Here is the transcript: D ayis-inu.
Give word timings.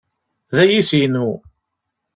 D 0.55 0.57
ayis-inu. 0.63 1.27